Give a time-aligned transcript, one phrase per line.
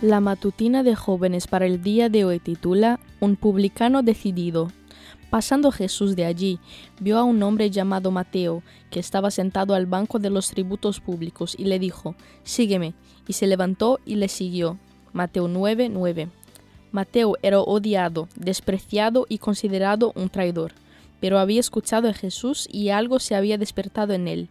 [0.00, 4.70] La matutina de jóvenes para el día de hoy titula Un publicano decidido.
[5.28, 6.60] Pasando Jesús de allí,
[7.00, 11.56] vio a un hombre llamado Mateo, que estaba sentado al banco de los tributos públicos,
[11.58, 12.94] y le dijo, Sígueme.
[13.26, 14.78] Y se levantó y le siguió.
[15.12, 16.28] Mateo 9, 9.
[16.92, 20.74] Mateo era odiado, despreciado y considerado un traidor,
[21.18, 24.48] pero había escuchado a Jesús y algo se había despertado en él.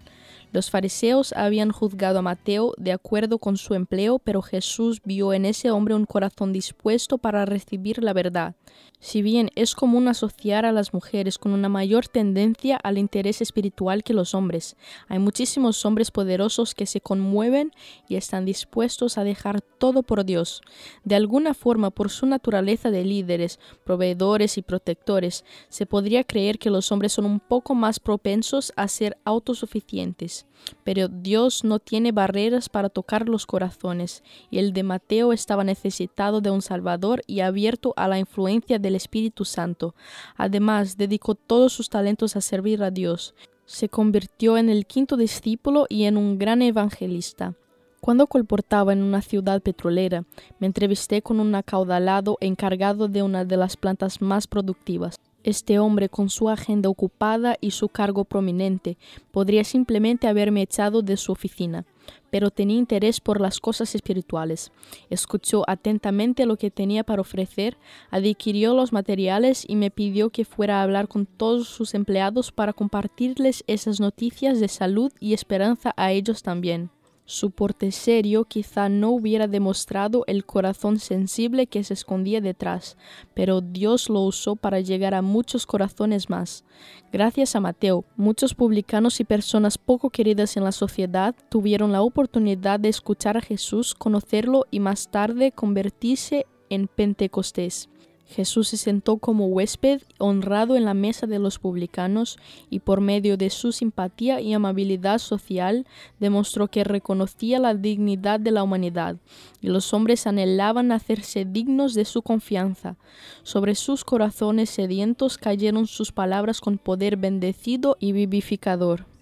[0.53, 5.45] Los fariseos habían juzgado a Mateo de acuerdo con su empleo, pero Jesús vio en
[5.45, 8.55] ese hombre un corazón dispuesto para recibir la verdad.
[8.99, 14.03] Si bien es común asociar a las mujeres con una mayor tendencia al interés espiritual
[14.03, 14.75] que los hombres,
[15.07, 17.71] hay muchísimos hombres poderosos que se conmueven
[18.07, 20.61] y están dispuestos a dejar todo por Dios.
[21.03, 26.71] De alguna forma, por su naturaleza de líderes, proveedores y protectores, se podría creer que
[26.71, 30.36] los hombres son un poco más propensos a ser autosuficientes.
[30.83, 36.41] Pero Dios no tiene barreras para tocar los corazones, y el de Mateo estaba necesitado
[36.41, 39.95] de un Salvador y abierto a la influencia del Espíritu Santo.
[40.35, 43.33] Además, dedicó todos sus talentos a servir a Dios.
[43.65, 47.55] Se convirtió en el quinto discípulo y en un gran evangelista.
[47.99, 50.23] Cuando colportaba en una ciudad petrolera,
[50.59, 55.15] me entrevisté con un acaudalado encargado de una de las plantas más productivas.
[55.47, 58.97] Este hombre, con su agenda ocupada y su cargo prominente,
[59.31, 61.85] podría simplemente haberme echado de su oficina,
[62.29, 64.73] pero tenía interés por las cosas espirituales.
[65.09, 67.77] Escuchó atentamente lo que tenía para ofrecer,
[68.11, 72.73] adquirió los materiales y me pidió que fuera a hablar con todos sus empleados para
[72.73, 76.89] compartirles esas noticias de salud y esperanza a ellos también.
[77.29, 82.95] Su porte serio quizá no hubiera demostrado el corazón sensible que se escondía detrás,
[83.33, 86.63] pero Dios lo usó para llegar a muchos corazones más.
[87.11, 92.79] Gracias a Mateo, muchos publicanos y personas poco queridas en la sociedad tuvieron la oportunidad
[92.79, 97.89] de escuchar a Jesús, conocerlo y más tarde convertirse en Pentecostés.
[98.27, 102.37] Jesús se sentó como huésped honrado en la mesa de los publicanos
[102.69, 105.87] y por medio de su simpatía y amabilidad social
[106.19, 109.15] demostró que reconocía la dignidad de la humanidad
[109.61, 112.97] y los hombres anhelaban hacerse dignos de su confianza.
[113.43, 119.16] Sobre sus corazones sedientos cayeron sus palabras con poder bendecido y vivificador.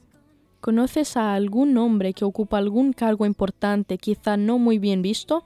[0.66, 5.44] ¿Conoces a algún hombre que ocupa algún cargo importante, quizá no muy bien visto?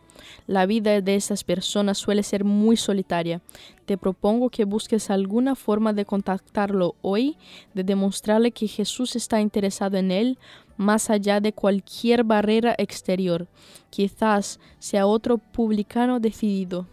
[0.47, 3.41] La vida de esas personas suele ser muy solitaria.
[3.85, 7.35] Te propongo que busques alguna forma de contactarlo hoy,
[7.74, 10.38] de demostrarle que Jesús está interesado en él,
[10.78, 13.46] más allá de cualquier barrera exterior.
[13.90, 16.88] Quizás sea otro publicano decidido.